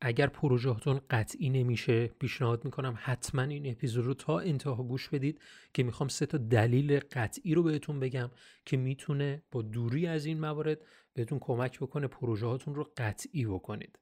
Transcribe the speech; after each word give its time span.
اگر 0.00 0.26
پروژهاتون 0.26 1.00
قطعی 1.10 1.50
نمیشه 1.50 2.06
پیشنهاد 2.06 2.64
می‌کنم 2.64 2.98
حتما 3.02 3.42
این 3.42 3.70
اپیزود 3.70 4.04
رو 4.04 4.14
تا 4.14 4.38
انتها 4.38 4.74
گوش 4.74 5.08
بدید 5.08 5.40
که 5.74 5.82
می‌خوام 5.82 6.08
سه 6.08 6.26
تا 6.26 6.38
دلیل 6.38 7.00
قطعی 7.12 7.54
رو 7.54 7.62
بهتون 7.62 8.00
بگم 8.00 8.30
که 8.64 8.76
می‌تونه 8.76 9.42
با 9.50 9.62
دوری 9.62 10.06
از 10.06 10.24
این 10.24 10.40
موارد 10.40 10.78
بهتون 11.14 11.38
کمک 11.38 11.80
بکنه 11.80 12.06
پروژهاتون 12.06 12.74
رو 12.74 12.92
قطعی 12.96 13.46
بکنید. 13.46 13.98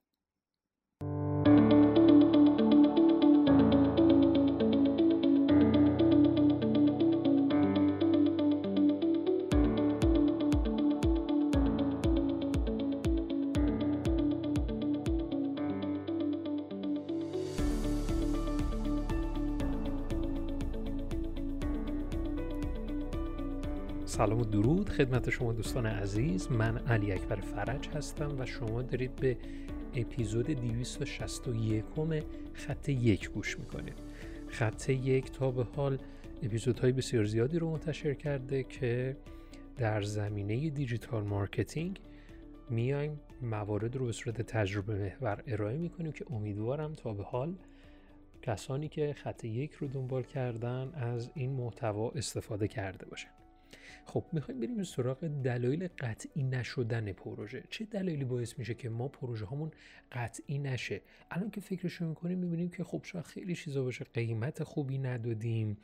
سلام 24.09 24.41
و 24.41 24.45
درود 24.45 24.89
خدمت 24.89 25.31
شما 25.31 25.53
دوستان 25.53 25.87
عزیز. 25.87 26.51
من 26.51 26.79
علی 26.79 27.13
اکبر 27.13 27.37
فرج 27.37 27.89
هستم 27.89 28.41
و 28.41 28.47
شما 28.47 28.83
دارید 28.83 29.17
به 29.17 29.37
اپیزود 29.95 30.47
261 30.47 31.85
خط 32.53 32.89
یک 32.89 33.31
گوش 33.31 33.59
می‌کنید. 33.59 33.95
خط 34.47 34.89
یک 34.89 35.33
تا 35.33 35.51
به 35.51 35.65
حال 35.77 35.99
اپیزودهای 36.43 36.93
بسیار 36.93 37.25
زیادی 37.25 37.59
رو 37.59 37.71
منتشر 37.71 38.15
کرده 38.15 38.63
که 38.63 39.17
در 39.77 40.03
زمینه 40.03 40.71
digital 40.71 41.25
marketing 41.25 42.01
میایم 42.71 43.21
موارد 43.43 43.97
رو 43.97 44.07
به 44.07 44.13
صورت 44.13 44.43
تجربه 44.43 44.95
محور 44.95 45.43
ارائه 45.47 45.79
می‌کنیم 45.79 46.13
که 46.13 46.25
امیدوارم 46.31 46.95
تا 46.95 47.13
به 47.13 47.23
حال 47.23 47.55
کسانی 48.43 48.89
که 48.89 49.13
خط 49.13 49.45
یک 49.45 49.73
رو 49.73 49.89
دنبال 49.89 50.23
کردن 50.23 50.93
از 50.95 51.31
این 51.35 51.51
محتوا 51.51 52.11
استفاده 52.11 52.69
کرده 52.69 53.07
باشن. 53.07 53.38
خب 54.05 54.25
می‌خوایم 54.33 54.61
بریم 54.61 54.83
سراغ 54.83 55.27
دلایل 55.27 55.89
قطعی 55.99 56.43
نشدن 56.43 57.13
پروژه. 57.13 57.65
چه 57.71 57.85
دلایلی 57.85 58.25
باعث 58.25 58.59
میشه 58.59 58.75
که 58.75 58.89
ما 58.89 59.09
پروژه 59.09 59.45
هامون 59.45 59.71
قطعی 60.13 60.59
نشه؟ 60.59 61.03
الان 61.31 61.51
که 61.51 61.61
فکرشو 61.61 62.09
می‌کنیم 62.09 62.39
می‌بینیم 62.39 62.71
که 62.71 62.85
خب 62.85 63.01
شاید 63.05 63.25
خیلی 63.25 63.55
چیزا 63.55 63.83
باشه. 63.83 64.05
قیمت 64.05 64.63
خوبی 64.63 64.99
ندادیم. 64.99 65.79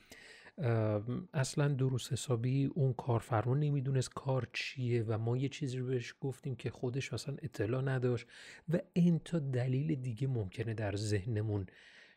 اصلا 1.34 1.68
درست 1.68 2.12
حسابی 2.12 2.64
اون 2.64 2.92
کارفرما 2.92 3.54
نمی‌دونست 3.54 4.14
کار 4.14 4.48
چیه 4.52 5.02
و 5.02 5.18
ما 5.18 5.36
یه 5.36 5.48
چیزی 5.48 5.78
رو 5.78 5.86
بهش 5.86 6.14
گفتیم 6.20 6.56
که 6.56 6.70
خودش 6.70 7.12
اصلا 7.12 7.36
اطلاع 7.42 7.82
نداشت 7.82 8.26
و 8.68 8.80
این 8.92 9.18
تا 9.18 9.38
دلیل 9.38 9.94
دیگه 9.94 10.26
ممکنه 10.26 10.74
در 10.74 10.96
ذهنمون 10.96 11.66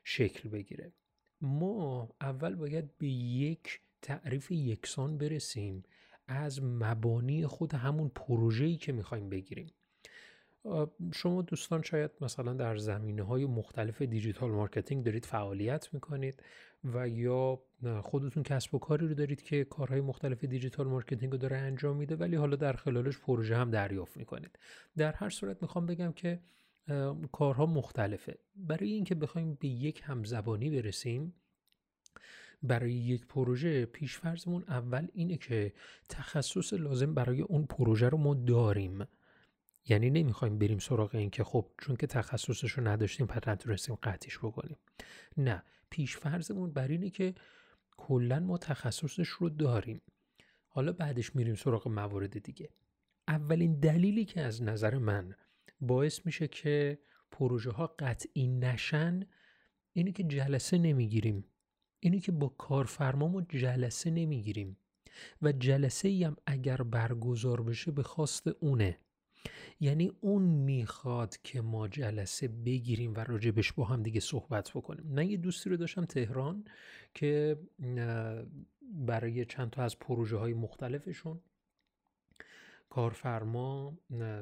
شکل 0.04 0.50
بگیره. 0.50 0.94
ما 1.42 2.10
اول 2.22 2.56
باید 2.56 2.98
به 2.98 3.08
یک 3.08 3.82
تعریف 4.08 4.52
یکسان 4.52 5.18
برسیم 5.18 5.84
از 6.28 6.64
مبانی 6.64 7.48
خود 7.48 7.74
همون 7.74 8.12
پروژه‌ای 8.16 8.78
که 8.78 8.92
می‌خوایم 8.92 9.30
بگیریم. 9.30 9.72
شما 11.14 11.42
دوستان 11.42 11.82
شاید 11.82 12.12
مثلا 12.22 12.54
در 12.54 12.78
زمینه 12.78 13.24
های 13.24 13.46
مختلف 13.46 14.02
digital 14.02 14.52
marketing 14.52 15.06
دارید 15.06 15.26
فعالیت 15.26 15.94
می‌کنید 15.94 16.44
و 16.84 17.10
یا 17.10 17.62
خودتون 18.02 18.44
کسب 18.44 18.76
و 18.76 18.80
کاری 18.80 19.08
رو 19.08 19.14
دارید 19.14 19.42
که 19.42 19.64
کارهای 19.64 20.02
مختلف 20.02 20.44
digital 20.44 20.88
marketing 20.88 21.32
رو 21.32 21.38
داره 21.38 21.58
انجام 21.58 21.98
میده 21.98 22.16
ولی 22.16 22.36
حالا 22.36 22.56
در 22.56 22.74
خلالش 22.74 23.18
پروژه 23.18 23.56
هم 23.56 23.72
دریافت 23.72 24.18
می‌کنید. 24.18 24.60
در 24.98 25.14
هر 25.14 25.30
صورت 25.30 25.62
می‌خوام 25.62 25.86
بگم 25.86 26.12
که 26.12 26.40
کارها 27.32 27.66
مختلفه. 27.66 28.38
برای 28.56 28.92
اینکه 28.92 29.16
بخوایم 29.16 29.54
به 29.54 29.68
یک 29.68 30.02
همزبانی 30.04 30.70
برسیم 30.70 31.34
برای 32.64 32.94
یک 32.94 33.26
پروژه 33.28 33.86
پیشفرزمون 33.86 34.64
اول 34.68 35.08
اینه 35.14 35.38
که 35.38 35.74
تخصص 36.10 36.74
لازم 36.74 37.14
برای 37.14 37.42
اون 37.42 37.66
پروژه 37.66 38.10
رو 38.10 38.18
ما 38.18 38.34
داریم. 38.34 39.06
یعنی 39.90 40.10
نمی‌خوایم 40.10 40.58
بریم 40.58 40.80
سراغ 40.80 41.16
این 41.16 41.30
که 41.30 41.44
خب 41.44 41.72
چون 41.78 41.96
که 41.96 42.08
تخصصش 42.08 42.72
رو 42.72 42.88
نداشتیم 42.88 43.28
پس 43.28 43.48
نتونستیم 43.48 43.96
قطعش 43.96 44.38
بکنیم. 44.38 44.78
نه 45.38 45.64
پیشفرزمون 45.90 46.72
بر 46.72 46.88
اینه 46.88 47.10
که 47.10 47.36
کلا 47.98 48.40
ما 48.40 48.58
تخصصش 48.58 49.28
رو 49.28 49.50
داریم. 49.50 50.02
حالا 50.68 50.92
بعدش 50.92 51.36
میریم 51.36 51.56
سراغ 51.56 51.88
موارد 51.88 52.40
دیگه. 52.40 52.70
اولین 53.28 53.80
دلیلی 53.80 54.26
که 54.26 54.42
از 54.42 54.64
نظر 54.64 54.98
من 54.98 55.36
باعث 55.82 56.26
میشه 56.26 56.48
که 56.48 57.00
پروژه 57.32 57.72
ها 57.72 57.96
قطعی 58.00 58.48
نشن 58.48 59.20
اینه 59.94 60.12
که 60.12 60.24
جلسه 60.24 60.78
نمی‌گیریم. 60.78 61.46
اینه 62.00 62.20
که 62.20 62.32
با 62.32 62.48
کارفرمامون 62.48 63.46
جلسه 63.50 64.10
نمی‌گیریم 64.10 64.78
و 65.42 65.52
جلسه 65.52 66.08
ای 66.08 66.24
هم 66.24 66.36
اگر 66.46 66.78
برگزار 66.78 67.64
بشه 67.64 67.92
به 67.92 68.04
خواست 68.04 68.48
اونه. 68.48 69.00
یعنی 69.80 70.12
اون 70.22 70.42
می‌خواد 70.44 71.38
که 71.44 71.62
ما 71.62 71.88
جلسه 71.88 72.48
بگیریم 72.48 73.14
و 73.14 73.20
راجبش 73.20 73.74
با 73.74 73.84
هم 73.84 74.04
دیگه 74.04 74.20
صحبت 74.20 74.72
بکنیم. 74.72 75.06
من 75.08 75.30
یه 75.30 75.38
دوستی 75.38 75.70
رو 75.70 75.78
داشتم 75.78 76.06
تهران 76.06 76.66
که 77.14 77.60
برای 78.82 79.46
چند 79.46 79.70
تا 79.70 79.84
از 79.84 80.00
پروژه 80.00 80.38
های 80.38 80.54
مختلفشون 80.54 81.42
کارفرما 82.90 83.98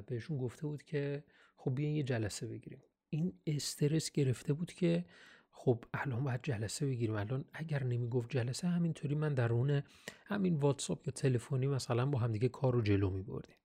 بهشون 0.08 0.38
گفته 0.38 0.68
بود 0.68 0.84
که 0.84 1.24
خب 1.58 1.76
بیاین 1.76 1.96
یه 1.96 2.04
جلسه 2.04 2.48
بگیریم. 2.48 2.84
این 3.10 3.34
استرس 3.48 4.12
گرفته 4.12 4.54
بود 4.54 4.74
که 4.74 5.06
خب 5.58 5.84
الان 5.94 6.24
باید 6.24 6.40
جلسه 6.44 6.86
بگیریم. 6.86 7.16
الان 7.16 7.46
اگر 7.54 7.84
نمی‌گفت 7.84 8.30
جلسه 8.30 8.68
همینطوری 8.68 9.16
من 9.16 9.34
درون 9.34 9.84
همین 10.26 10.56
واتساپ 10.56 11.08
یا 11.08 11.12
تلفنی 11.12 11.68
مثلا 11.68 12.06
با 12.06 12.20
همدیگه 12.20 12.50
کار 12.50 12.74
رو 12.74 12.82
جلو 12.82 13.10
میبردیم. 13.10 13.56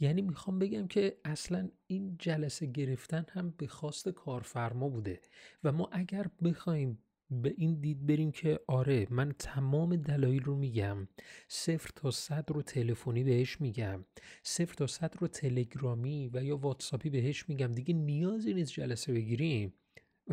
یعنی 0.00 0.22
می‌خوام 0.22 0.58
بگم 0.58 0.86
که 0.86 1.16
اصلا 1.24 1.68
این 1.86 2.16
جلسه 2.18 2.66
گرفتن 2.66 3.26
هم 3.30 3.54
به 3.58 3.66
خواست 3.66 4.08
کارفرما 4.08 4.88
بوده 4.88 5.20
و 5.64 5.72
ما 5.72 5.88
اگر 5.92 6.26
بخوایم 6.44 6.98
به 7.30 7.54
این 7.56 7.80
دید 7.80 8.06
بریم 8.06 8.32
که 8.32 8.60
آره 8.66 9.06
من 9.10 9.32
تمام 9.38 9.96
دلایل 9.96 10.42
رو 10.42 10.56
میگم 10.56 11.08
صفر 11.48 11.90
تا 11.96 12.10
صد 12.10 12.44
رو 12.48 12.62
تلفنی 12.62 13.24
بهش 13.24 13.60
میگم 13.60 14.04
صفر 14.42 14.74
تا 14.74 14.86
صد 14.86 15.14
رو 15.18 15.28
تلگرامی 15.28 16.30
و 16.32 16.44
یا 16.44 16.56
واتساپی 16.56 17.10
بهش 17.10 17.48
میگم 17.48 17.72
دیگه 17.72 17.94
نیازی 17.94 18.54
نیست 18.54 18.72
جلسه 18.72 19.12
بگیریم. 19.12 19.74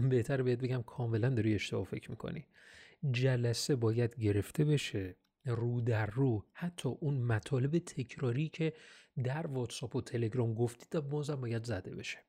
بهتر 0.02 0.41
بهت 0.41 0.59
بگم 0.59 0.81
کاملا 0.81 1.30
داری 1.30 1.56
اشتباه 1.56 1.85
فکر 1.85 2.12
می‌کنی. 2.12 2.46
جلسه 3.12 3.75
باید 3.75 4.16
گرفته 4.16 4.66
بشه 4.66 5.16
رو 5.46 5.81
در 5.81 6.06
رو 6.06 6.46
حتی 6.53 6.90
اون 6.90 7.22
مطالب 7.22 7.78
تکراری 7.78 8.50
که 8.50 8.74
در 9.24 9.47
واتساپ 9.47 9.96
و 9.96 10.02
تلگرام 10.02 10.53
گفتید 10.53 11.00
بازم 11.00 11.36
باید 11.41 11.63
زده 11.63 11.96
بشه. 11.96 12.27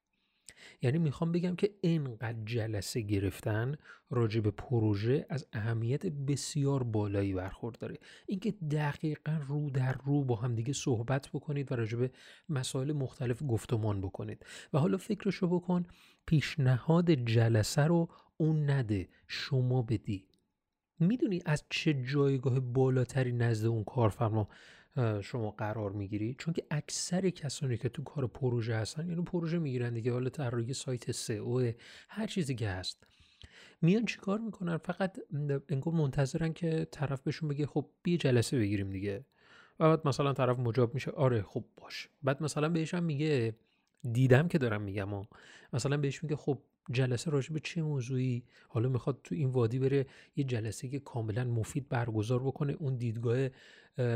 یعنی 0.83 0.99
می‌خوام 0.99 1.33
بگم 1.33 1.57
که 1.57 1.71
اینقدر 1.81 2.39
جلسه 2.45 3.01
گرفتن 3.01 3.75
راجع 4.11 4.41
به 4.41 4.51
پروژه 4.51 5.27
از 5.29 5.47
اهمیت 5.53 6.07
بسیار 6.07 6.83
بالایی 6.83 7.35
برخورداره 7.35 7.99
اینکه 8.27 8.51
دقیقا 8.51 9.41
رو 9.49 9.71
در 9.71 9.97
رو 10.05 10.25
با 10.25 10.37
همدیگه 10.37 10.73
صحبت 10.73 11.29
بکنید 11.29 11.73
و 11.73 11.77
راجع 11.77 11.99
به 11.99 12.11
مسائل 12.49 12.93
مختلف 12.93 13.43
گفتمان 13.49 14.01
بکنید. 14.01 14.47
و 14.73 14.79
حالا 14.79 14.97
فکرشو 14.97 15.49
بکن 15.49 15.87
پیشنهاد 16.27 17.11
جلسه 17.11 17.83
رو 17.83 18.09
اون 18.37 18.71
نده 18.71 19.09
شما 19.27 19.83
بدی. 19.83 20.29
می‌دونی 21.01 21.43
از 21.47 21.65
چه 21.71 21.95
جایگاه 21.95 22.61
بالاتری 22.61 23.33
نزد 23.33 23.67
اون 23.67 23.85
کارفرما 23.85 24.49
شما 25.23 25.51
قرار 25.51 25.93
می‌گیری؟ 25.93 26.35
چون 26.39 26.55
که 26.55 26.67
اکثر 26.71 27.31
کسانی 27.31 27.77
که 27.77 27.89
تو 27.89 28.03
کار 28.03 28.27
پروژه 28.27 28.77
هستن 28.77 29.09
یعنی 29.09 29.23
پروژه 29.23 29.59
می‌گیرن 29.59 29.95
دیگه 29.95 30.13
حالا 30.13 30.31
طراحی 30.31 30.73
سایت 30.73 31.13
سئو 31.13 31.73
هر 32.09 32.27
چیزی 32.27 32.55
که 32.55 32.69
هست. 32.69 33.07
میان 33.83 34.05
چیکار 34.05 34.39
می‌کنن؟ 34.39 34.77
فقط 34.77 35.19
انگار 35.69 35.95
منتظرن 35.95 36.53
که 36.53 36.87
طرف 36.93 37.21
بهشون 37.21 37.49
بگه 37.49 37.67
خب 37.67 37.91
بیا 38.03 38.17
جلسه 38.17 38.59
بگیریم 38.59 38.91
دیگه. 38.91 39.25
و 39.81 39.89
بعد 39.97 40.09
مثلا 40.09 40.33
طرف 40.33 40.59
مجاب 40.59 40.95
میشه 40.95 41.11
آره 41.11 41.43
خب 41.43 41.65
باش. 41.77 42.09
بعد 42.23 42.43
مثلا 42.43 42.69
بهش 42.69 42.95
میگه 42.95 43.57
دیدم 44.13 44.49
که 44.49 44.59
دارم 44.59 44.83
میگم 44.83 45.15
و 45.15 45.25
مثلا 45.73 45.97
بهش 45.97 46.23
میگه 46.23 46.37
خب 46.37 46.59
جلسه 46.91 47.31
راجع 47.31 47.53
به 47.53 47.61
چه 47.61 47.83
موضوعی؟ 47.83 48.45
حالا 48.69 48.89
می‌خواد 48.89 49.21
تو 49.25 49.35
این 49.35 49.49
وادی 49.49 49.79
بره 49.79 50.07
یه 50.37 50.45
جلسه 50.45 50.89
که 50.89 51.01
کاملا 51.01 51.45
مفید 51.45 51.89
برگزار 51.89 52.43
بکنه. 52.43 52.73
اون 52.73 52.97
دیدگاه 52.97 53.49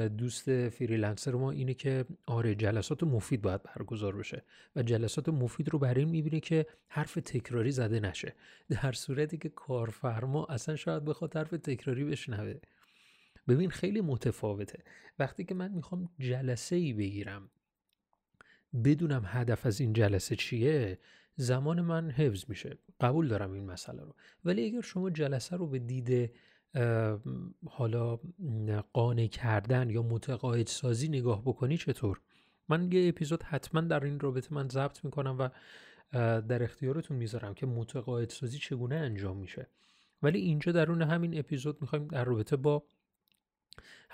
دوست 0.08 0.68
فریلنسر 0.68 1.32
ما 1.32 1.50
اینه 1.50 1.74
که 1.74 2.04
آره 2.26 2.54
جلسات 2.54 3.02
مفید 3.02 3.42
باید 3.42 3.62
برگزار 3.62 4.16
بشه 4.16 4.44
و 4.76 4.82
جلسات 4.82 5.28
مفید 5.28 5.68
رو 5.68 5.78
برای 5.78 6.00
این 6.00 6.08
می‌بینه 6.08 6.40
که 6.40 6.66
حرف 6.88 7.14
تکراری 7.14 7.70
زده 7.70 8.00
نشه. 8.00 8.34
در 8.68 8.92
صورتی 8.92 9.38
که 9.38 9.48
کارفرما 9.48 10.46
اصلا 10.46 10.76
شاید 10.76 11.04
بخواد 11.04 11.36
حرف 11.36 11.50
تکراری 11.50 12.04
بشنوه. 12.04 12.54
ببین 13.48 13.70
خیلی 13.70 14.00
متفاوته. 14.00 14.84
وقتی 15.18 15.44
که 15.44 15.54
من 15.54 15.72
می‌خوام 15.72 16.08
جلسه 16.18 16.76
ای 16.76 16.92
بگیرم 16.92 17.50
بدونم 18.84 19.22
هدف 19.26 19.66
از 19.66 19.80
این 19.80 19.92
جلسه 19.92 20.36
چیه 20.36 20.98
زمان 21.36 21.80
من 21.80 22.10
حفظ 22.10 22.44
میشه. 22.48 22.78
قبول 23.00 23.28
دارم 23.28 23.52
این 23.52 23.64
مسئله 23.64 24.02
رو. 24.02 24.14
ولی 24.44 24.64
اگر 24.64 24.80
شما 24.80 25.10
جلسه 25.10 25.56
رو 25.56 25.66
به 25.66 25.78
دید 25.78 26.30
حالا 27.66 28.20
قانع 28.92 29.26
کردن 29.26 29.90
یا 29.90 30.02
متقاعد 30.02 30.66
سازی 30.66 31.08
نگاه 31.08 31.42
بکنی 31.42 31.76
چطور؟ 31.76 32.20
من 32.68 32.92
یه 32.92 33.08
اپیزود 33.08 33.42
حتما 33.42 33.80
در 33.80 34.04
این 34.04 34.20
رابطه 34.20 34.54
من 34.54 34.68
ضبط 34.68 35.04
می‌کنم 35.04 35.36
و 35.38 35.48
در 36.40 36.62
اختیارتون 36.62 37.16
می‌ذارم 37.16 37.54
که 37.54 37.66
متقاعد 37.66 38.30
سازی 38.30 38.58
چگونه 38.58 38.94
انجام 38.94 39.36
میشه. 39.36 39.66
ولی 40.22 40.38
اینجا 40.38 40.72
درون 40.72 41.02
همین 41.02 41.38
اپیزود 41.38 41.80
می‌خوایم 41.80 42.08
در 42.08 42.24
رابطه 42.24 42.56
با 42.56 42.82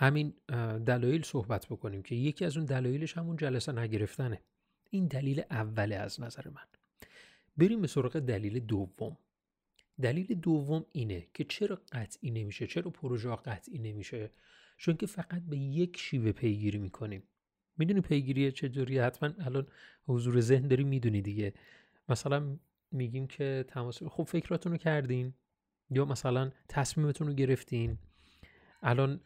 همین 0.01 0.35
دلایل 0.87 1.23
صحبت 1.23 1.67
بکنیم 1.67 2.03
که 2.03 2.15
یکی 2.15 2.45
از 2.45 2.57
اون 2.57 2.67
دلایلش 2.67 3.19
همون 3.19 3.37
جلسه 3.37 3.73
نگرفتنه. 3.73 4.41
این 4.91 5.07
دلیل 5.07 5.43
اوله 5.51 5.97
از 5.97 6.21
نظر 6.21 6.49
من. 6.49 6.63
بریم 7.57 7.81
به 7.81 7.87
سراغ 7.87 8.19
دلیل 8.19 8.59
دوم. 8.61 9.17
دلیل 10.03 10.27
دوم 10.27 10.87
اینه 10.93 11.27
که 11.35 11.45
چرا 11.45 11.83
قطعی 11.93 12.31
نمیشه 12.31 12.67
چرا 12.67 12.91
پروژه 12.91 13.37
قطعی 13.37 13.79
نمیشه؟ 13.79 14.31
چون 14.77 14.97
که 14.97 15.07
فقط 15.07 15.43
به 15.43 15.57
یک 15.57 15.97
شیوه 15.97 16.33
پیگیری 16.33 16.79
می‌کنیم. 16.79 17.23
می‌دونی 17.79 18.01
پیگیری 18.01 18.53
چجوری 18.53 18.99
حتما 18.99 19.31
الان 19.39 19.67
حضور 20.07 20.41
ذهن 20.41 20.69
داری 20.69 20.85
می‌دونی 20.85 21.23
دیگه. 21.23 21.55
مثلا 22.09 22.57
میگیم 22.93 23.27
که 23.27 23.65
تماس 23.69 24.03
خب 24.03 24.23
فکراتونو 24.23 24.77
کردین 24.77 25.35
یا 25.91 26.05
مثلا 26.05 26.51
تصمیمتون 26.69 27.27
رو 27.27 27.33
گرفتین. 27.33 27.99
الان 28.83 29.21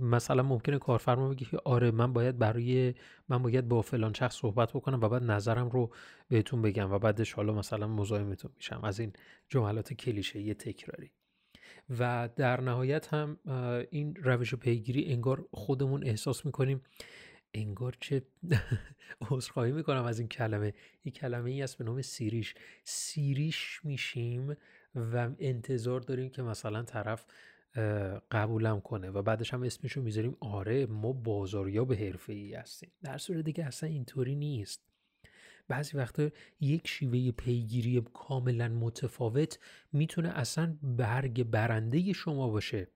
مثلا 0.00 0.42
ممکنه 0.42 0.78
کارفرما 0.78 1.28
بگه 1.28 1.46
که 1.46 1.58
آره 1.64 1.90
من 1.90 2.12
باید 2.12 2.38
برای 2.38 2.94
من 3.28 3.42
باید 3.42 3.68
با 3.68 3.82
فلان 3.82 4.12
شخص 4.12 4.36
صحبت 4.36 4.72
بکنم 4.72 5.00
و 5.00 5.08
بعد 5.08 5.22
نظرم 5.22 5.68
رو 5.68 5.90
بهتون 6.28 6.62
بگم 6.62 6.92
و 6.92 6.98
بعدش 6.98 7.32
حالا 7.32 7.52
مثلا 7.52 7.86
مزاحمتون 7.86 8.50
میشم. 8.56 8.80
از 8.84 9.00
این 9.00 9.12
جملات 9.48 9.92
کلیشه 9.92 10.40
یه 10.40 10.54
تکراری. 10.54 11.10
و 11.98 12.28
در 12.36 12.60
نهایت 12.60 13.14
هم 13.14 13.38
این 13.90 14.14
روش 14.14 14.54
پیگیری 14.54 15.12
انگار 15.12 15.48
خودمون 15.50 16.04
احساس 16.04 16.46
می‌کنیم. 16.46 16.82
انگار 17.54 17.96
چه 18.00 18.22
عذرخواهی 19.30 19.72
می‌کنم 19.72 20.04
از 20.04 20.18
این 20.18 20.28
کلمه. 20.28 20.74
این 21.02 21.12
کلمه 21.12 21.50
ای 21.50 21.62
است 21.62 21.78
به 21.78 21.84
نام 21.84 22.02
سیریش. 22.02 22.54
سیریش 22.84 23.80
میشیم 23.84 24.56
و 24.94 25.30
انتظار 25.38 26.00
داریم 26.00 26.30
که 26.30 26.42
مثلا 26.42 26.82
طرف 26.82 27.26
قبولم 28.30 28.80
کنه 28.80 29.10
و 29.10 29.22
بعدش 29.22 29.54
هم 29.54 29.62
اسمشو 29.62 30.02
می‌ذاریم 30.02 30.36
آره 30.40 30.86
ما 30.86 31.12
بازاریاب 31.12 31.92
حرفه 31.92 32.32
ای 32.32 32.54
هستیم. 32.54 32.90
در 33.02 33.18
صورت 33.18 33.44
دیگه 33.44 33.64
اصلا 33.64 33.88
اینطوری 33.88 34.34
نیست. 34.34 34.82
بعضی 35.68 35.96
وقتا 35.96 36.30
یک 36.60 36.88
شیوه 36.88 37.30
پیگیری 37.30 38.02
کاملا 38.14 38.68
متفاوت 38.68 39.58
می‌تونه 39.92 40.28
اصلا 40.28 40.78
برگ 40.82 41.44
برنده 41.44 42.12
شما 42.12 42.48
باشه. 42.48 42.88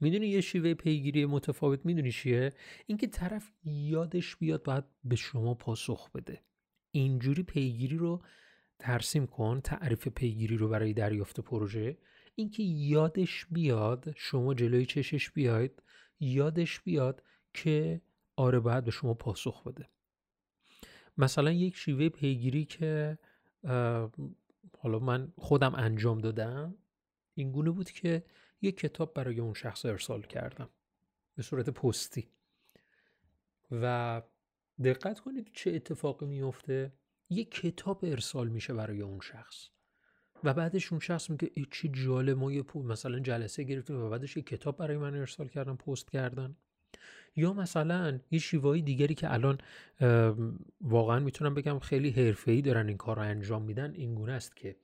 می‌دونی 0.00 0.26
یه 0.26 0.40
شیوه 0.40 0.74
پیگیری 0.74 1.26
متفاوت 1.26 1.86
می‌دونی 1.86 2.12
چیه؟ 2.12 2.52
اینکه 2.86 3.06
طرف 3.06 3.50
یادش 3.64 4.36
بیاد 4.36 4.62
باید 4.62 4.84
به 5.04 5.16
شما 5.16 5.54
پاسخ 5.54 6.10
بده. 6.10 6.40
اینجوری 6.90 7.42
پیگیری 7.42 7.96
رو 7.96 8.22
ترسیم 8.78 9.26
کن 9.26 9.60
تعریف 9.60 10.08
پیگیری 10.08 10.56
رو 10.56 10.68
برای 10.68 10.92
دریافت 10.92 11.40
پروژه. 11.40 11.98
اینکه 12.34 12.62
یادش 12.62 13.46
بیاد 13.50 14.12
شما 14.16 14.54
جلوی 14.54 14.86
چشش 14.86 15.30
بیاید 15.30 15.82
یادش 16.20 16.80
بیاد 16.80 17.22
که 17.54 18.00
آره 18.36 18.60
باید 18.60 18.84
به 18.84 18.90
شما 18.90 19.14
پاسخ 19.14 19.62
بده. 19.62 19.88
مثلا 21.18 21.50
یک 21.50 21.76
شیوه 21.76 22.08
پیگیری 22.08 22.64
که 22.64 23.18
حالا 24.78 24.98
من 24.98 25.32
خودم 25.36 25.74
انجام 25.74 26.18
دادم 26.18 26.74
این 27.34 27.52
گونه 27.52 27.70
بود 27.70 27.90
که 27.90 28.24
یک 28.62 28.76
کتاب 28.76 29.14
برای 29.14 29.40
اون 29.40 29.54
شخص 29.54 29.84
ارسال 29.84 30.22
کردم 30.22 30.68
به 31.34 31.42
صورت 31.42 31.70
پستی. 31.70 32.28
و 33.70 34.22
دقت 34.84 35.20
کنید 35.20 35.50
چه 35.52 35.70
اتفاقی 35.70 36.26
میفته 36.26 36.92
یک 37.30 37.50
کتاب 37.50 38.04
ارسال 38.04 38.48
میشه 38.48 38.74
برای 38.74 39.00
اون 39.00 39.20
شخص. 39.20 39.68
و 40.44 40.54
بعدش 40.54 40.92
اون 40.92 41.00
شخص 41.00 41.30
میگه 41.30 41.50
چه 41.70 41.88
جالب 41.88 42.38
ما 42.38 42.52
یه 42.52 42.64
مثلا 42.74 43.18
جلسه 43.18 43.62
گرفتیم 43.62 43.96
و 43.96 44.10
بعدش 44.10 44.36
یه 44.36 44.42
کتاب 44.42 44.76
برای 44.76 44.96
من 44.96 45.14
ارسال 45.14 45.48
کردن 45.48 45.74
پست 45.74 46.10
کردن. 46.10 46.56
یا 47.36 47.52
مثلا 47.52 48.20
یه 48.30 48.38
شیوایی 48.38 48.82
دیگری 48.82 49.14
که 49.14 49.32
الان 49.32 49.58
واقعا 50.80 51.18
می‌تونم 51.18 51.54
بگم 51.54 51.78
خیلی 51.78 52.10
حرفه‌ای 52.10 52.62
دارن 52.62 52.88
این 52.88 52.96
کار 52.96 53.16
رو 53.16 53.22
انجام 53.22 53.62
میدن 53.62 53.94
این 53.94 54.14
گونه 54.14 54.32
است 54.32 54.56
که 54.56 54.76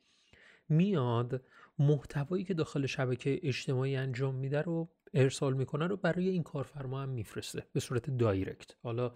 میاد 0.69 1.43
محتوایی 1.79 2.45
که 2.45 2.55
داخل 2.55 2.87
شبکه 2.87 3.41
اجتماعی 3.43 3.97
انجام 3.97 4.35
میده 4.35 4.63
رو 4.63 4.89
ارسال 5.15 5.55
می‌کنه 5.55 5.87
رو 5.87 5.97
برای 5.97 6.29
این 6.29 6.43
کارفرما 6.43 7.03
هم 7.03 7.09
میفرسته 7.09 7.63
به 7.73 7.81
صورت 7.81 8.11
دایرکت. 8.11 8.75
حالا 8.83 9.13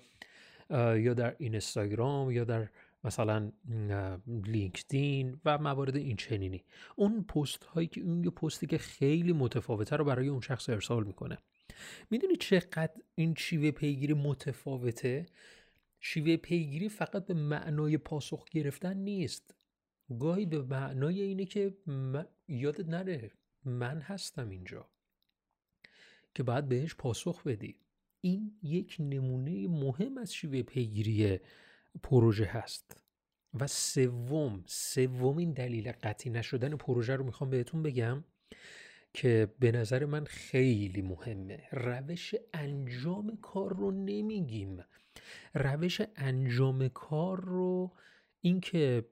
یا 0.96 1.14
در 1.14 1.36
اینستاگرام 1.38 2.30
یا 2.30 2.44
در 2.44 2.68
مثلا 3.04 3.52
لینکدین 4.26 5.40
و 5.44 5.58
موارد 5.58 5.96
این 5.96 6.16
چنینی. 6.16 6.64
اون 6.96 7.22
پست 7.24 7.64
هایی 7.64 7.86
که 7.86 8.00
اون 8.00 8.24
یه 8.24 8.30
پستی 8.30 8.66
که 8.66 8.78
خیلی 8.78 9.32
متفاوته 9.32 9.96
رو 9.96 10.04
برای 10.04 10.28
اون 10.28 10.40
شخص 10.40 10.68
ارسال 10.68 11.04
می‌کنه. 11.04 11.38
می‌دونی 12.10 12.36
چقدر 12.36 13.02
این 13.14 13.34
شیوه 13.34 13.70
پیگیری 13.70 14.14
متفاوته؟ 14.14 15.26
شیوه 16.00 16.36
پیگیری 16.36 16.88
فقط 16.88 17.26
به 17.26 17.34
معنای 17.34 17.98
پاسخ 17.98 18.44
گرفتن 18.50 18.96
نیست. 18.96 19.54
گاهی 20.18 20.46
به 20.46 20.62
معنای 20.62 21.20
اینه 21.20 21.44
که 21.44 21.74
یادت 22.48 22.88
نره 22.88 23.30
من 23.64 24.00
هستم 24.00 24.48
اینجا. 24.48 24.90
که 26.34 26.42
باید 26.42 26.68
بهش 26.68 26.94
پاسخ 26.94 27.42
بدی. 27.42 27.80
این 28.20 28.58
یک 28.62 28.96
نمونه 29.00 29.68
مهم 29.68 30.18
از 30.18 30.34
شیوه 30.34 30.62
پیگیری 30.62 31.40
پروژه 32.02 32.44
هست. 32.44 33.00
و 33.60 33.66
سوم 33.66 34.62
سومین 34.66 35.52
دلیل 35.52 35.92
قطعی 35.92 36.30
نشدن 36.32 36.76
پروژه 36.76 37.16
رو 37.16 37.24
می‌خوام 37.24 37.50
بهتون 37.50 37.82
بگم 37.82 38.24
که 39.12 39.48
به 39.58 39.72
نظر 39.72 40.04
من 40.04 40.24
خیلی 40.24 41.02
مهمه. 41.02 41.62
روش 41.72 42.34
انجام 42.54 43.38
کار 43.42 43.76
رو 43.76 43.90
نمیگیم. 43.90 44.84
روش 45.54 46.00
انجام 46.16 46.88
کار 46.88 47.40
رو 47.40 47.92
اینکه 48.40 49.04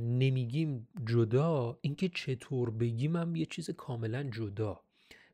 نمیگیم 0.00 0.88
جدا 1.06 1.78
اینکه 1.80 2.08
چطور 2.08 2.70
بگیم 2.70 3.16
هم 3.16 3.36
یه 3.36 3.46
چیز 3.46 3.70
کاملا 3.70 4.22
جدا. 4.22 4.80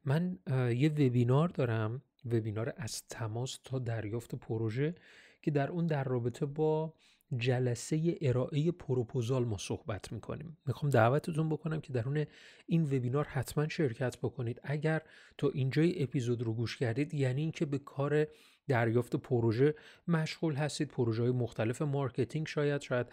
من 0.05 0.39
یه 0.77 0.89
وبینار 0.89 1.49
دارم. 1.49 2.03
وبینار 2.27 2.75
از 2.77 3.03
تماس 3.09 3.59
تا 3.65 3.79
دریافت 3.79 4.35
پروژه. 4.35 4.95
که 5.43 5.51
در 5.51 5.71
اون 5.71 5.87
در 5.87 6.05
رابطه 6.05 6.47
با 6.47 6.95
جلسه 7.37 8.19
ارائه 8.21 8.73
پروپوزال 8.73 9.45
ما 9.45 9.59
صحبت 9.59 10.13
می‌کنیم. 10.13 10.57
می‌خوام 10.67 10.91
دعوتتون 10.91 11.49
بکنم 11.49 11.81
که 11.81 11.93
درون 11.93 12.27
این 12.67 12.83
وبینار 12.83 13.25
حتما 13.25 13.69
شرکت 13.69 14.17
بکنید. 14.19 14.61
اگر 14.63 15.03
تو 15.39 15.51
اینجای 15.55 16.03
اپیزود 16.03 16.43
رو 16.43 16.55
گوش 16.55 16.77
کردید 16.77 17.15
یعنی 17.15 17.41
اینکه 17.41 17.67
به 17.67 17.79
کار 17.79 18.27
دریافت 18.69 19.17
پروژه 19.17 19.75
مشغول 20.09 20.55
هستید 20.55 20.89
پروژه 20.89 21.23
های 21.23 21.33
مختلف 21.33 21.83
marketing 21.83 22.47
شاید 22.47 22.81
شاید 22.81 23.07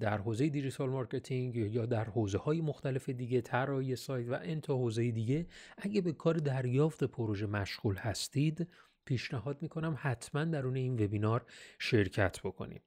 در 0.00 0.18
حوزه 0.18 0.48
digital 0.48 0.90
marketing 0.90 1.56
یا 1.56 1.86
در 1.86 2.04
حوزه 2.04 2.38
های 2.38 2.60
مختلف 2.60 3.08
دیگه 3.08 3.40
طراحی 3.40 3.96
سایت 3.96 4.28
و 4.28 4.38
n 4.42 4.58
تا 4.58 4.74
حوزه 4.74 5.10
دیگه 5.10 5.46
اگه 5.78 6.00
به 6.00 6.12
کار 6.12 6.34
دریافت 6.34 7.04
پروژه 7.04 7.46
مشغول 7.46 7.96
هستید 7.96 8.68
پیشنهاد 9.10 9.62
می‌کنم 9.62 9.96
حتما 9.98 10.44
درون 10.44 10.76
این 10.76 11.04
وبینار 11.04 11.46
شرکت 11.78 12.40
بکنید 12.40 12.82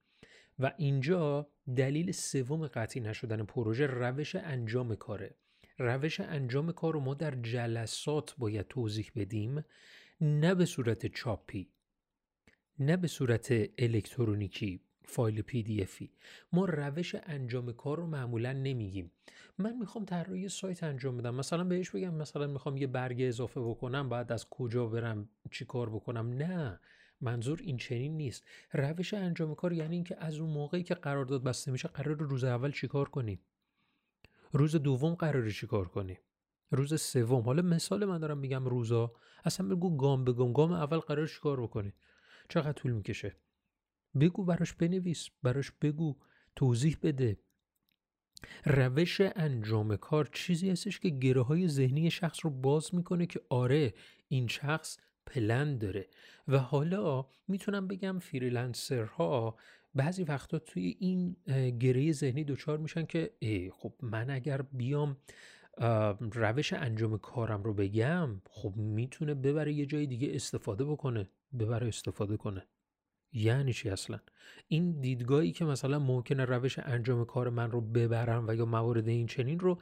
و 0.59 0.73
اینجا 0.77 1.47
دلیل 1.75 2.11
سوم 2.11 2.67
قطعی 2.67 3.01
نشدن 3.01 3.43
پروژه 3.43 3.87
روش 3.87 4.35
انجام 4.35 4.95
کاره 4.95 5.35
روش 5.77 6.19
انجام 6.19 6.71
کار 6.71 6.93
رو 6.93 6.99
ما 6.99 7.13
در 7.13 7.35
جلسات 7.35 8.35
باید 8.37 8.67
توضیح 8.67 9.11
بدیم 9.15 9.63
نه 10.21 10.55
به 10.55 10.65
صورت 10.65 11.05
چاپی 11.05 11.69
نه 12.79 12.97
به 12.97 13.07
صورت 13.07 13.53
الکترونیکی. 13.77 14.81
فایل 15.05 15.41
پی 15.41 15.63
دی 15.63 15.81
افی 15.81 16.11
ما 16.53 16.65
روش 16.65 17.15
انجام 17.23 17.71
کار 17.71 17.97
رو 17.97 18.07
معمولا 18.07 18.53
نمیگیم. 18.53 19.11
من 19.57 19.77
می‌خوام 19.77 20.05
طراحی 20.05 20.49
سایت 20.49 20.83
انجام 20.83 21.17
بدم. 21.17 21.35
مثلا 21.35 21.63
بهش 21.63 21.89
بگم 21.89 22.13
مثلا 22.13 22.47
می‌خوام 22.47 22.77
یه 22.77 22.87
برگ 22.87 23.21
اضافه 23.21 23.61
بکنم 23.61 24.09
بعد 24.09 24.31
از 24.31 24.49
کجا 24.49 24.87
برم 24.87 25.29
چی 25.51 25.65
کار 25.65 25.89
بکنم. 25.89 26.29
نه 26.29 26.79
منظور 27.21 27.59
این 27.63 27.77
چنین 27.77 28.17
نیست. 28.17 28.43
روش 28.73 29.13
انجام 29.13 29.55
کار 29.55 29.73
یعنی 29.73 29.95
اینکه 29.95 30.15
از 30.19 30.39
اون 30.39 30.49
موقعی 30.49 30.83
که 30.83 30.93
قرارداد 30.93 31.43
بسته 31.43 31.71
میشه 31.71 31.87
قرار 31.87 32.15
روز 32.15 32.43
اول 32.43 32.71
چیکار 32.71 33.09
کنیم 33.09 33.39
روز 34.51 34.75
دوم 34.75 35.15
قراره 35.15 35.51
چیکار 35.51 35.87
کنیم 35.87 36.17
روز 36.71 37.01
سوم. 37.01 37.41
حالا 37.41 37.61
مثال 37.61 38.05
من 38.05 38.17
دارم 38.17 38.37
میگم 38.37 38.65
روزا. 38.65 39.11
اصلا 39.45 39.67
بگو 39.67 39.97
گام 39.97 40.23
به 40.23 40.33
گام. 40.33 40.53
گام 40.53 40.71
اول 40.71 40.97
قرار 40.97 41.27
چیکار 41.27 41.61
بکنی؟ 41.61 41.93
چقدر 42.49 42.71
طول 42.71 42.91
می‌کشه؟ 42.91 43.35
بگو 44.19 44.43
براش 44.43 44.73
بنویس 44.73 45.29
براش 45.43 45.71
بگو 45.71 46.15
توضیح 46.55 46.97
بده. 47.01 47.37
روش 48.65 49.21
انجام 49.21 49.95
کار 49.95 50.29
چیزی 50.33 50.69
هستش 50.69 50.99
که 50.99 51.09
گره 51.09 51.41
های 51.41 51.67
ذهنی 51.67 52.11
شخص 52.11 52.39
رو 52.43 52.49
باز 52.49 52.95
می‌کنه 52.95 53.25
که 53.25 53.41
آره 53.49 53.93
این 54.27 54.47
شخص 54.47 54.97
پلن 55.25 55.77
داره. 55.77 56.07
و 56.47 56.57
حالا 56.57 57.25
می‌تونم 57.47 57.87
بگم 57.87 58.19
فریلنسرها 58.19 59.57
بعضی 59.95 60.23
وقتا 60.23 60.59
توی 60.59 60.95
این 60.99 61.35
گره 61.79 62.11
ذهنی 62.11 62.43
دچار 62.43 62.77
میشن 62.77 63.05
که 63.05 63.33
ای 63.39 63.71
خب 63.71 63.93
من 64.01 64.29
اگر 64.29 64.61
بیام 64.61 65.17
روش 66.19 66.73
انجام 66.73 67.17
کارم 67.17 67.63
رو 67.63 67.73
بگم 67.73 68.41
خب 68.49 68.73
می‌تونه 68.75 69.33
ببره 69.33 69.73
یه 69.73 69.85
جای 69.85 70.05
دیگه 70.05 70.35
استفاده 70.35 70.85
بکنه 70.85 71.29
ببره 71.59 71.87
استفاده 71.87 72.37
کنه. 72.37 72.67
یعنی 73.33 73.73
چی 73.73 73.89
اصلا؟ 73.89 74.19
این 74.67 74.91
دیدگاهی 75.01 75.51
که 75.51 75.65
مثلا 75.65 75.99
ممکنه 75.99 76.45
روش 76.45 76.79
انجام 76.79 77.25
کار 77.25 77.49
من 77.49 77.71
رو 77.71 77.81
ببرم 77.81 78.47
و 78.47 78.55
یا 78.55 78.65
موارد 78.65 79.07
این 79.07 79.27
چنین 79.27 79.59
رو 79.59 79.79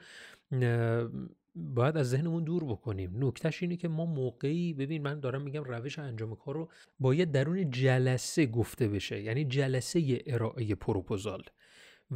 باید 1.56 1.98
از 1.98 2.10
ذهنمون 2.10 2.44
دور 2.44 2.64
بکنیم. 2.64 3.12
نکتهش 3.26 3.64
اینه 3.64 3.78
که 3.78 3.88
ما 3.88 4.06
موقعی 4.06 4.74
ببین 4.74 5.02
من 5.02 5.20
دارم 5.20 5.42
میگم 5.42 5.64
روش 5.64 6.00
انجام 6.00 6.36
کار 6.36 6.56
رو 6.56 6.70
باید 7.00 7.32
درون 7.32 7.72
جلسه 7.72 8.46
گفته 8.46 8.88
بشه 8.88 9.22
یعنی 9.22 9.46
جلسه 9.46 10.24
ارائه 10.26 10.76
پروپوزال. 10.76 11.44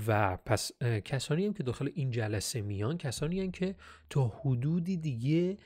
و 0.07 0.37
پس 0.37 0.71
کسانی 0.81 1.45
هم 1.45 1.53
که 1.53 1.63
داخل 1.63 1.89
این 1.93 2.11
جلسه 2.11 2.61
میان 2.61 2.97
کسانی 2.97 3.41
هم 3.41 3.51
که 3.51 3.75
تا 4.09 4.27
حدودی 4.27 4.97
دیگه 4.97 5.57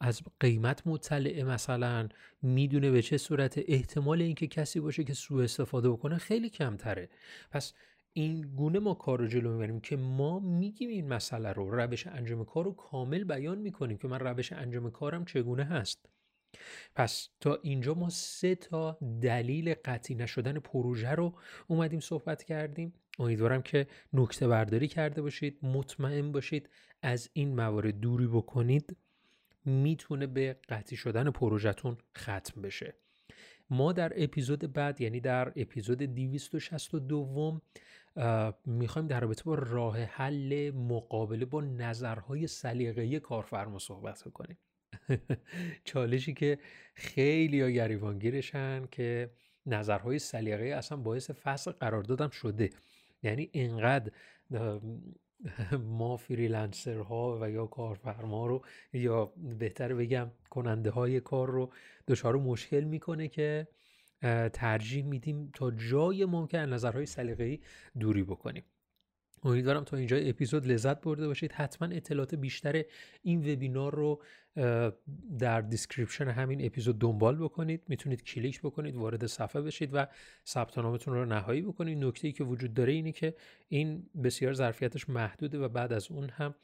از 0.00 0.22
قیمت 0.40 0.86
مطلعه 0.86 1.44
مثلا 1.44 2.08
می‌دونه 2.42 2.90
به 2.90 3.02
چه 3.02 3.18
صورت 3.18 3.60
احتمال 3.66 4.22
اینکه 4.22 4.46
کسی 4.46 4.80
باشه 4.80 5.04
که 5.04 5.14
سوء 5.14 5.44
استفاده 5.44 5.90
بکنه 5.90 6.18
خیلی 6.18 6.48
کمتره. 6.48 7.08
پس 7.50 7.72
این 8.12 8.40
گونه 8.40 8.78
ما 8.78 8.94
کار 8.94 9.18
رو 9.18 9.26
جلو 9.26 9.52
می‌بریم 9.52 9.80
که 9.80 9.96
ما 9.96 10.38
میگیم 10.38 10.88
این 10.88 11.08
مسئله 11.08 11.52
رو 11.52 11.70
روش 11.70 12.06
انجام 12.06 12.44
کار 12.44 12.64
رو 12.64 12.72
کامل 12.72 13.24
بیان 13.24 13.58
می‌کنیم 13.58 13.98
که 13.98 14.08
من 14.08 14.18
روش 14.18 14.52
انجام 14.52 14.90
کارم 14.90 15.24
چگونه 15.24 15.64
هست. 15.64 16.08
پس 16.94 17.28
تا 17.40 17.58
اینجا 17.62 17.94
ما 17.94 18.10
سه 18.10 18.54
تا 18.54 18.98
دلیل 19.22 19.74
قطعی 19.84 20.16
نشدن 20.16 20.58
پروژه 20.58 21.10
رو 21.10 21.34
اومدیم 21.66 22.00
صحبت 22.00 22.42
کردیم. 22.42 22.94
امیدوارم 23.18 23.62
که 23.62 23.86
نکته 24.12 24.48
برداری 24.48 24.88
کرده 24.88 25.22
باشید 25.22 25.58
مطمئن 25.62 26.32
باشید 26.32 26.68
از 27.02 27.30
این 27.32 27.54
موارد 27.54 28.00
دوری 28.00 28.26
بکنید 28.26 28.96
می‌تونه 29.64 30.26
به 30.26 30.56
قطعی 30.68 30.96
شدن 30.96 31.30
پروژهتون 31.30 31.96
ختم 32.18 32.62
بشه. 32.62 32.94
ما 33.70 33.92
در 33.92 34.12
اپیزود 34.16 34.72
بعد 34.72 35.00
یعنی 35.00 35.20
در 35.20 35.52
اپیزود 35.56 35.98
262 35.98 37.60
می‌خوایم 38.66 39.08
در 39.08 39.20
رابطه 39.20 39.44
با 39.44 39.54
راه 39.54 40.02
حل 40.02 40.70
مقابله 40.70 41.44
با 41.44 41.60
نظرهای 41.60 42.46
سلیقه‌ای 42.46 43.20
کارفرما 43.20 43.78
صحبت 43.78 44.22
کنیم 44.22 44.58
چالشی 45.84 46.34
که 46.34 46.58
خیلی 46.94 47.60
ها 47.60 47.70
گریبانگیرشن 47.70 48.86
که 48.90 49.30
نظرهای 49.66 50.18
سلیقه 50.18 50.64
اصلا 50.64 50.98
باعث 50.98 51.30
فصل 51.30 51.70
قرار 51.70 52.02
دادم 52.02 52.30
شده. 52.30 52.70
یعنی 53.22 53.48
اینقدر 53.52 54.10
ما 55.98 56.16
فریلنسر 56.16 56.98
ها 56.98 57.38
و 57.42 57.50
یا 57.50 57.66
کارفرما 57.66 58.46
رو 58.46 58.64
یا 58.92 59.32
بهتر 59.58 59.94
بگم 59.94 60.30
کننده 60.50 60.90
های 60.90 61.20
کار 61.20 61.50
رو 61.50 61.72
دچار 62.08 62.36
مشکل 62.36 62.84
می‌کنه 62.84 63.28
که 63.28 63.68
ترجیح 64.52 65.04
میدیم 65.04 65.50
تا 65.54 65.70
جای 65.70 66.24
ممکن 66.24 66.58
نظرهای 66.58 67.06
سلیقه‌ای 67.06 67.60
دوری 68.00 68.22
بکنیم. 68.22 68.64
امیدوارم 69.44 69.84
تا 69.84 69.96
اینجا 69.96 70.16
اپیزود 70.16 70.66
لذت 70.66 71.00
برده 71.00 71.26
باشید. 71.26 71.52
حتما 71.52 71.88
اطلاعات 71.88 72.34
بیشتر 72.34 72.82
این 73.22 73.52
وبینار 73.52 73.94
رو 73.94 74.22
در 75.38 75.60
description 75.60 76.28
همین 76.28 76.66
اپیزود 76.66 76.98
دنبال 76.98 77.36
بکنید. 77.36 77.82
می‌تونید 77.88 78.24
کلیک 78.24 78.60
بکنید 78.60 78.96
وارد 78.96 79.26
صفحه 79.26 79.62
بشید 79.62 79.90
و 79.92 80.06
ثبت 80.46 80.78
نامتون 80.78 81.14
رو 81.14 81.24
نهایی 81.24 81.62
بکنید. 81.62 82.04
نکته 82.04 82.26
ای 82.26 82.32
که 82.32 82.44
وجود 82.44 82.74
داره 82.74 82.92
اینه 82.92 83.12
که 83.12 83.34
این 83.68 84.06
بسیار 84.24 84.52
ظرفیتش 84.52 85.08
محدوده 85.08 85.58
و 85.58 85.68
بعد 85.68 85.92
از 85.92 86.10
اون 86.10 86.28
هم 86.28 86.54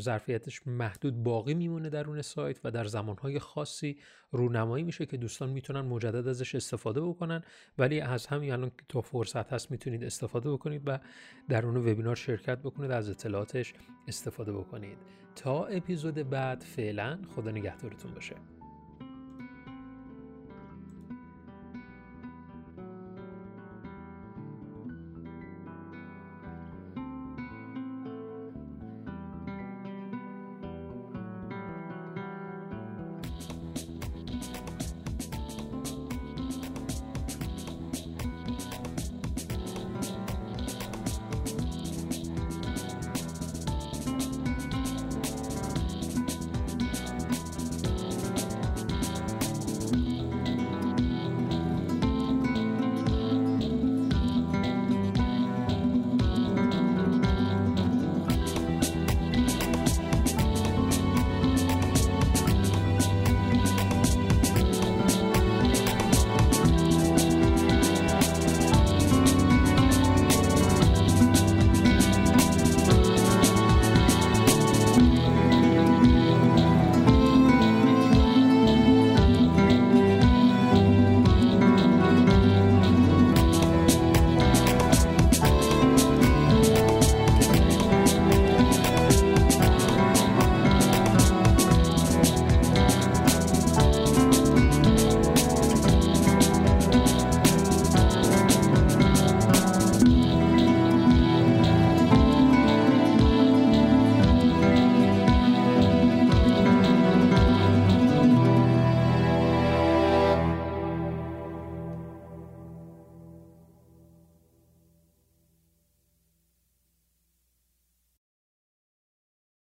ظرفیتش 0.00 0.66
محدود 0.66 1.22
باقی 1.22 1.54
میمونه 1.54 1.90
درون 1.90 2.22
سایت 2.22 2.60
و 2.64 2.70
در 2.70 2.84
زمانهای 2.84 3.38
خاصی 3.38 3.98
رونمایی 4.30 4.84
میشه 4.84 5.06
که 5.06 5.16
دوستان 5.16 5.50
می‌تونن 5.50 5.80
مجدد 5.80 6.28
ازش 6.28 6.54
استفاده 6.54 7.00
بکنن. 7.00 7.42
ولی 7.78 8.00
از 8.00 8.26
همین 8.26 8.52
الان 8.52 8.70
که 8.70 8.84
تا 8.88 9.00
فرصت 9.00 9.52
هست 9.52 9.70
می‌تونید 9.70 10.04
استفاده 10.04 10.52
بکنید 10.52 10.82
و 10.86 10.98
در 11.48 11.66
اون 11.66 11.76
وبینار 11.76 12.16
شرکت 12.16 12.58
بکنید 12.58 12.90
از 12.90 13.10
اطلاعاتش 13.10 13.74
استفاده 14.08 14.52
بکنید. 14.52 14.98
تا 15.36 15.66
اپیزود 15.66 16.14
بعد 16.14 16.60
فعلا 16.62 17.18
خدا 17.34 17.50
نگهدارتون 17.50 18.14
باشه. 18.14 18.55